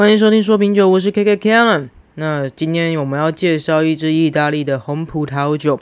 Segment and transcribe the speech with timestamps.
[0.00, 1.90] 欢迎收听说品酒，我是 KK Kellen。
[2.14, 5.78] 那今天我们要介绍一支意大利的红葡萄酒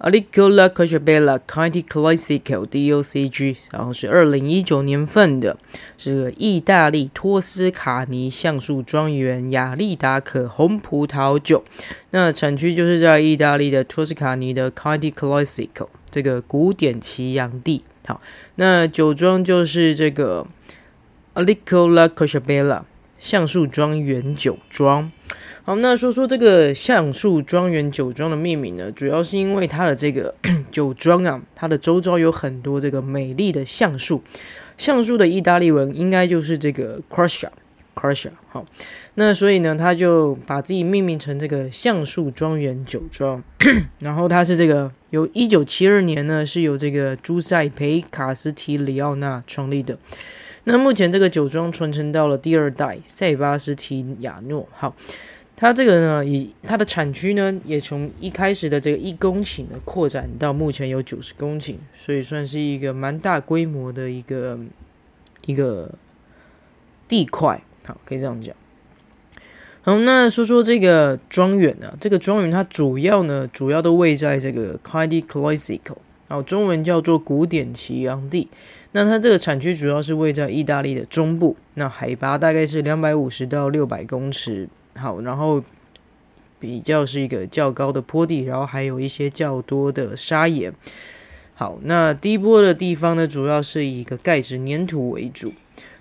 [0.00, 5.56] ，Alicola Colchebella Chianti Classico DOCG，然后是二零一九年份的，
[5.96, 11.64] 是意大利托斯卡尼橡树庄园雅利达可红葡萄酒。
[12.10, 17.82] 那产区就是在意大利的托斯卡尼的 Chianti Classico 这个古典奇扬地。
[18.06, 18.20] 好，
[18.56, 20.46] 那酒庄就是这个
[21.32, 22.82] Alicola Colchebella。
[23.18, 25.10] 橡树庄园酒庄，
[25.64, 30.34] 好，那说说这个橡树庄园酒庄的命名呢，主要是因为它的这个
[30.70, 34.22] 酒庄啊，它的周遭有很多这个美丽的橡树，
[34.76, 38.64] 橡树的意大利文应该就是这个 Quercia，Quercia，好，
[39.14, 43.42] 那所以呢，他就把自己命名成这个橡树庄园酒庄，
[43.98, 49.98] 然后它是这个由一九七二年呢，是由这个朱塞培卡斯提里奥纳创立的。
[50.64, 54.68] 那目前这个酒庄传承到了第二代塞巴斯提亚诺。
[54.72, 54.94] 好，
[55.56, 64.58] 它这个呢，以它的产区呢，也从一开始的这个一公顷呢，扩展到目前有九十公顷，所以算是一个蛮大规模的一个
[65.46, 65.90] 一个
[67.08, 67.62] 地块。
[67.84, 68.54] 好，可以这样讲。
[69.80, 75.96] 好，那说说这个庄园呢，这个庄园它主要呢，主要都位在这个 Chianti Classico，
[76.28, 78.48] 好，中文叫做古典奇扬地。
[78.92, 85.62] 那它这个产区主要是位在意大利的中部，那海拔大概是两百五十到六百公尺，好，然后
[86.58, 90.72] 比较是一个较高的坡地，然后还有一些较多的砂岩。
[91.54, 95.52] 好，那低坡的地方呢，主要是以一个钙质粘土为主。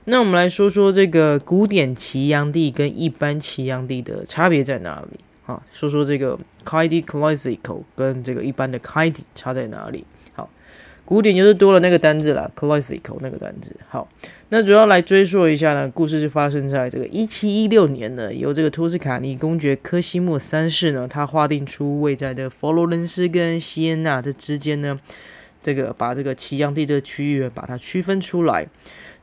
[0.06, 5.20] 那我们来说说这个古典奇扬地跟一般奇扬地的差别在哪里？
[5.44, 10.06] 好，说说这个 Chianti Classico 跟这个一般的 Chianti 差在哪里？
[11.08, 13.74] 古典就是多了那个单字啦，classical 那个单字。
[13.88, 14.06] 好，
[14.50, 25.00] 那主要来追溯一下呢，故事是发生在这个一七一六年呢，由这个托斯卡尼公爵科西莫三世呢，他划定出位在的佛罗伦斯跟西耶纳这之间呢，
[25.64, 28.68] 这个把这个奇扬地这个区域把它区分出来。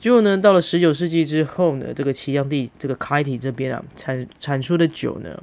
[0.00, 5.38] 结果呢，到了十九世纪之后呢，这个奇扬地这个 Chianti 这边啊，产产出的酒呢。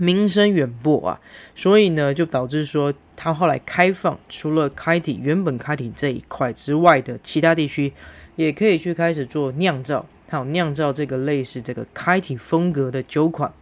[0.00, 1.20] 名声远播啊，
[1.54, 7.92] 所以呢，就导致说，他后来开放，除了开体原本开体这一块之外的其他地区，
[8.36, 13.52] 也可以去开始做酿造，还有酿造这个类似这个开体风格的酒款。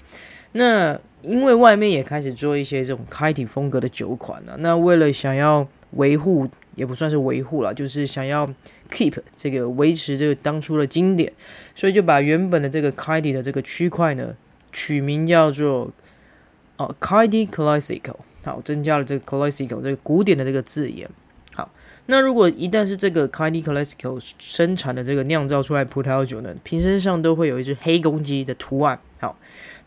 [0.53, 8.47] 那因为外面也开始做一些这种开体风格的酒款了，那为了想要维护，也不算是维护了，就是想要
[8.91, 11.33] keep 这个维持这个当初的经典，
[11.75, 14.35] 所以就把原本的这个开体的这个区块呢，
[14.73, 15.91] 取名叫做。
[16.77, 21.09] 哦，Kitty Classical，好，增加了这个 Classico 这个古典的这个字眼。
[21.55, 21.71] 好，
[22.07, 28.99] 那如果一旦是这个 Kitty Classical 生产的这个酿造出来葡萄酒呢，瓶身上都会有一只黑公鸡的图案。
[29.19, 29.39] 好，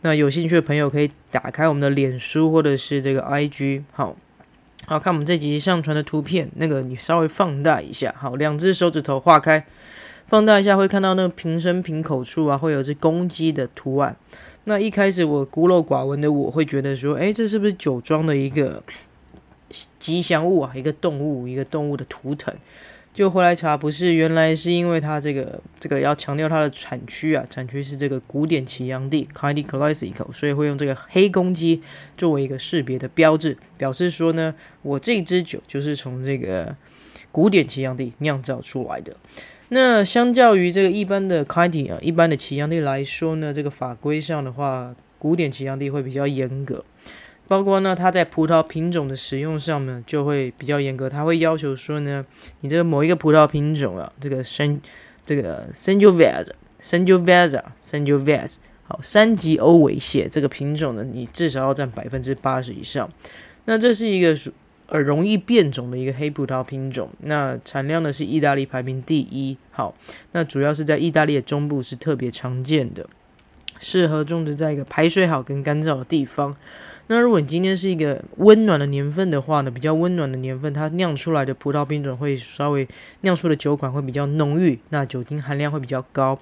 [0.01, 4.15] 那有兴趣的朋友可以打开我们的脸书或者是这个 IG，好，
[4.87, 9.63] 好看我们这集上传的图片，那个你稍微放大一下，好，两只手指头划开，
[10.25, 14.17] 放大一下会看到那个瓶身瓶口处啊，会有只公鸡的图案。
[14.69, 18.83] 那一开始我孤陋寡闻的我会觉得说，哎，这是不是酒庄的一个
[19.97, 20.71] 吉祥物啊？
[20.75, 22.53] 一个动物，一个动物的图腾。
[23.11, 31.81] 就回来查，不是，原来是因为它这个这个要强调它的产区啊，产区是这个古典奇扬地 Chianti Classico，所以会用这个黑公鸡
[32.15, 34.53] 作为一个识别的标志，表示说呢，
[34.83, 36.75] 我这支酒就是从这个
[37.31, 39.15] 古典奇扬地酿造出来的。
[39.71, 46.83] 那相较于这个一般的 c a d i 啊，一般的奇扬地来说呢，这个法规上的话，古典奇扬地会比较严格，
[47.47, 52.25] 包括呢，它在葡萄品种的使用上呢，就会比较严格，它会要求说呢，
[52.61, 54.81] 你这个某一个葡萄品种啊，这个生
[55.23, 56.49] 这个 Sangiovese
[56.81, 58.55] Sangiovese Sangiovese
[58.87, 63.07] 好，三级欧维谢这个品种呢，你至少要占百分之八十以上，
[63.65, 64.51] 那这是一个属。
[64.89, 69.57] 而容易变种的一个黑葡萄品种，那产量呢是意大利排名第一。
[69.71, 69.93] 好，
[70.31, 73.07] 那主要是在意大利的中部是特别常见的，
[73.79, 76.55] 适合种植在一个排水好跟干燥的地方。
[77.07, 82.87] 那如果你今天是一个温暖的年份的话呢，比较温暖的年份，它酿出来的葡萄品种会稍微
[83.21, 86.37] 酿出的酒款会比较浓郁，那酒精含量会比较高。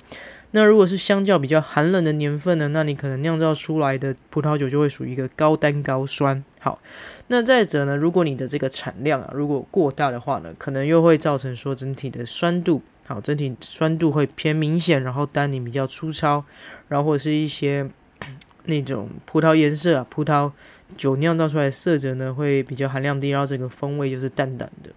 [0.51, 6.43] 那如果是相较比较寒冷的年份呢，那你可能酿造出来的葡萄酒就会属于一个高单高酸。
[6.67, 6.81] 好，
[7.27, 16.43] 那再者呢，如果你的这个产量啊，如果过大的话呢，可能又会造成说整体的酸度，好，整体酸度会偏明显，然后单宁比较粗糙，
[16.89, 17.89] 然后或者是一些
[18.65, 20.51] 那种葡萄颜色啊，葡萄
[20.97, 24.89] 酒酿造出来的色泽呢，会比较含量低，然后整个风味就是淡淡的。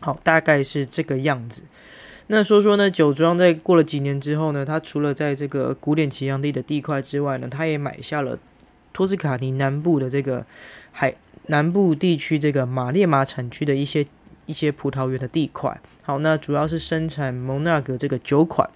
[0.00, 1.62] 好，大概是这个样子。
[2.26, 8.36] 那说说呢，酒庄在过了几年之后呢，他除了在这个古典奇扬地的地块之外呢，他也买下了
[8.92, 10.44] 托斯卡尼南部的这个
[10.98, 11.14] 海
[11.46, 14.04] 南部地区这个马列马产区的一些
[14.46, 15.80] 一些葡萄园的地块。
[16.02, 18.68] 好，那主要是生产蒙纳格这个酒款。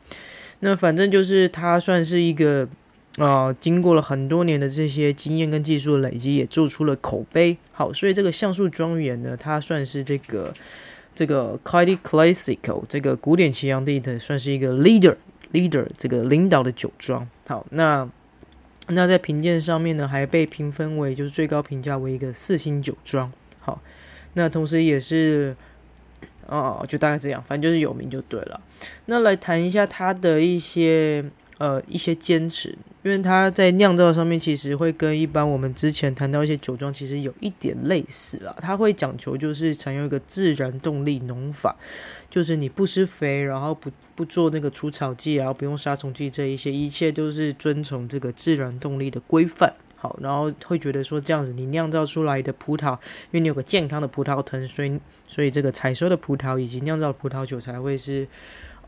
[0.60, 2.68] 那反正就是它算是一个
[3.16, 7.58] 啊、呃，经过了很多年的这些经验跟技术的累积，也做出了口碑。
[7.72, 10.54] 好，所以这个橡树庄园呢，它算是这个。
[11.14, 15.14] 这个 Chianti Classico 这个古典奇洋地的算是一个 leader
[15.52, 17.28] leader 这个领导的酒庄。
[17.46, 18.08] 好，那
[18.94, 23.32] 那在评鉴上面呢，还被评分为就是最高评价为一个四星酒庄。
[23.60, 23.80] 好，
[24.34, 25.56] 那同时也是
[26.46, 28.60] 哦，就大概这样，反正就是有名就对了。
[29.06, 31.24] 那来谈一下它的一些。
[31.62, 38.52] 呃，一些坚持，因为它在酿造上面其实会跟一般我们之前谈到一些酒庄其实有一点类似啊。
[38.58, 41.76] 它会讲求就是采用一个自然动力农法，
[42.28, 49.72] 就是你不施肥，然后不不做那个除草剂，然后不用杀虫剂，这一些一切都是遵从这个自然动力的规范。
[49.94, 54.98] 好，然后会觉得说这样子你酿造出来的葡萄，因为你有个健康的葡萄藤，所以
[55.28, 58.26] 所以这个采收的葡萄以及酿造的葡萄酒才会是。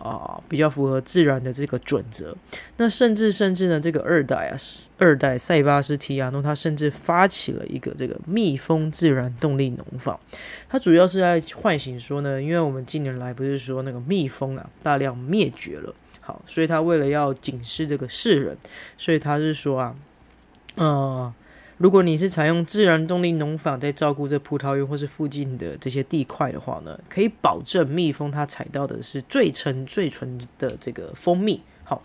[0.04, 2.36] 啊，比较符合自然的这个准则。
[2.76, 4.56] 那甚至甚至呢，这个二代啊，
[4.98, 10.20] 二代塞巴斯提亚诺，他甚至发起了一个这个蜜蜂自然动力农坊。
[10.68, 18.56] 他主要是在唤醒说呢，因为我们近年来不是说那个蜜蜂啊大量灭绝了，好，所以他为了要警示这个世人，
[18.98, 19.94] 所以他是说啊，
[20.76, 21.32] 嗯、
[21.78, 31.60] 如果你是采用自然动力农法在照顾这葡萄园或是附近的这些地块的话呢，可以保证蜜蜂它采到的是最纯最纯的这个蜂蜜。
[31.82, 32.00] 好，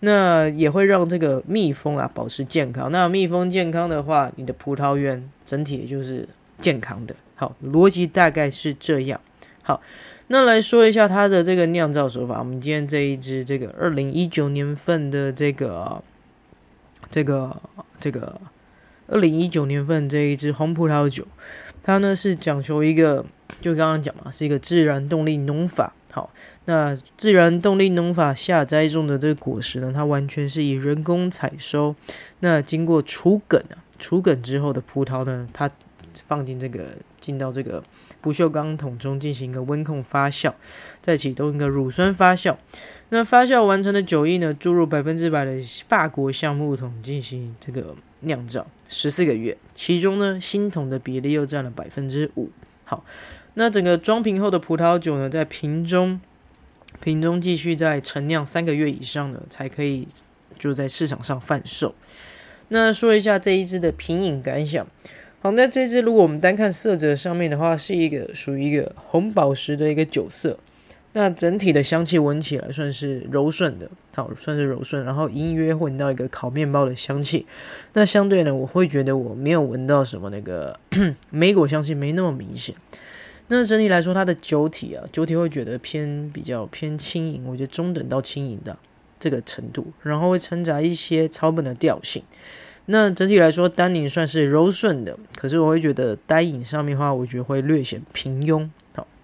[0.00, 2.92] 那也会让这个蜜蜂啊保持健康。
[2.92, 6.28] 那蜜蜂健康的话，你的葡萄园整体也就是
[6.60, 7.16] 健康的。
[7.34, 9.20] 好，逻辑大概是这样。
[9.62, 9.80] 好，
[10.28, 12.38] 那来说一下它的这个酿造手法。
[12.38, 16.02] 我们今天这一支这个二零一九年份的这个
[17.10, 17.62] 这个
[17.98, 18.38] 这个。
[19.08, 21.26] 二零一九年份这一支红葡萄酒，
[21.82, 23.24] 它呢是讲求一个，
[23.60, 25.94] 就刚刚讲嘛，是一个自然动力农法。
[26.12, 26.30] 好，
[26.64, 31.94] 那自然动力农法下栽种的这个果实呢，它完全是以人工采收。
[32.40, 35.70] 那经过除梗啊，除梗之后的葡萄呢，它
[36.26, 37.82] 放进这个进到这个
[38.20, 40.52] 不锈钢桶中进行一个温控发酵，
[41.00, 42.56] 再启动一个乳酸发酵。
[43.10, 47.94] 那发酵完成的酒液呢，注入百分之百的法国橡木桶进行这个。
[48.20, 52.50] 酿造十四个月，其中呢新桶的比例又占了百分之五。
[52.84, 53.04] 好，
[53.54, 56.20] 那整个装瓶后的葡萄酒呢，在瓶中
[57.00, 60.06] 瓶中继续在陈酿三个月以上呢，才可以
[60.58, 61.94] 就在市场上贩售。
[62.68, 64.86] 那说一下这一支的品饮感想。
[65.40, 70.58] 好，那这支如果我们单看色泽上面的话，是一个属于一个红宝石的一个酒色。
[71.18, 77.46] 那整体的香气闻起来算是柔顺的，好，算是柔顺，然后隐约闻到一个烤面包的香气。
[77.94, 80.78] 那相对呢，我会觉得我没有闻到什么那个
[81.30, 82.74] 莓果香气，没那么明显。
[83.48, 88.76] 那整体来说，它的酒体啊，酒体会觉得偏比较偏轻盈，我觉得中等到轻盈的
[89.18, 92.22] 这个程度，然后会掺杂一些草本的调性。
[92.84, 98.68] 那整体来说，单宁算是柔顺的，可是我会觉得单饮上面的话，我觉得会略显平庸。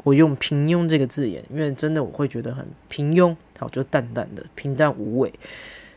[0.02, 5.32] 我用平庸这个字眼，因为真的我会觉得很平庸，好，就淡淡的平淡无味。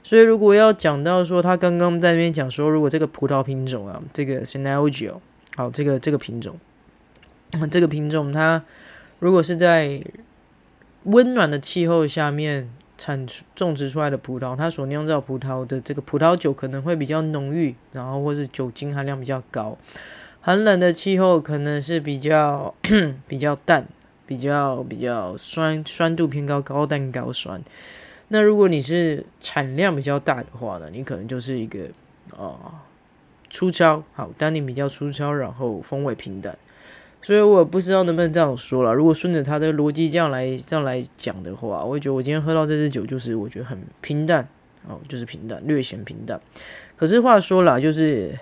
[0.03, 5.19] 所以如果要讲到说，他刚刚在那边讲说，如果这个葡萄品种啊，这个 s e n a l g i o
[5.55, 6.59] 好，这个这个品种，
[7.71, 8.63] 这个品种它
[9.17, 9.99] 如果是在
[11.05, 19.75] 温暖的气候下面产出种植出来的葡萄，它所酿造葡萄的这个葡萄酒可能会比较浓郁，然后或是酒精含量比较高。
[20.41, 22.71] 寒冷的气候可能是比较
[23.27, 23.87] 比较淡。
[24.27, 27.61] 比较比较酸，酸度偏高，高蛋高酸。
[28.29, 31.81] 那如果你是产量比较大的话呢，你可能就是一个
[32.35, 32.83] 啊、
[33.49, 36.57] 粗糙，好，单宁比较粗糙，然后风味平淡。
[37.21, 38.93] 所以我不知道能不能这样说了。
[38.93, 44.47] 如果顺着他的逻辑这样来这样来讲的话，我觉得我今天喝到这支酒就是我觉得很平淡，
[44.87, 46.41] 哦，就是平淡，略显平淡。
[46.95, 48.37] 可是话说了，就是。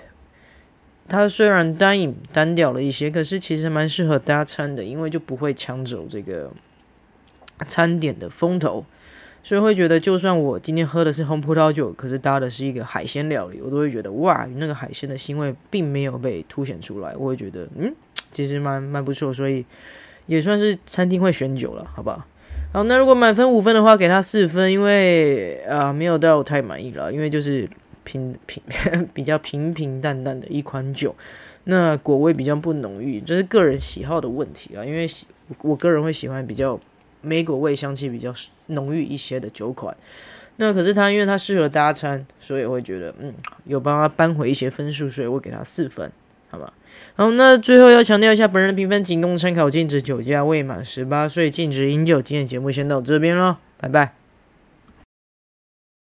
[1.14, 6.52] 它虽然单饮单调了一些，可是其实蛮适合搭餐的，因为就不会抢走这个
[7.68, 8.84] 餐点的风头，
[9.44, 17.94] 所以会觉得，就算我今天喝的是红葡萄酒，可是搭的是一个海鲜料理，我都会觉得哇，那个海鲜的腥味并没有被凸显出来，我会觉得嗯，
[18.32, 19.64] 其实蛮蛮不错，所以
[20.26, 22.26] 也算是餐厅会选酒了，好不好？
[22.72, 27.70] 好，那如果满分五分的话，给他四分，因为啊、没有到太满意了，因为就是。
[28.04, 28.62] 平平
[29.14, 31.16] 比较平平淡淡的一款酒，
[31.66, 34.84] 那果味比较不浓郁，这、是个人喜好的问题啊。
[34.84, 35.26] 因为喜
[35.62, 36.80] 我个人会喜欢比较
[37.22, 38.34] 莓果味香气比较
[38.68, 39.96] 浓郁一些的酒款。
[40.58, 43.34] 那可是它因为它适合搭餐，所以我会觉得嗯，
[43.66, 46.12] 有帮它扳回一些分数，所以我给它四分，
[46.52, 46.72] 好吧？
[47.16, 52.22] 好，那最后要强调一下，本人评分仅供参考，禁止酒驾，未满十八岁禁止饮酒。
[52.22, 54.23] 今天节目先到这边喽，拜拜。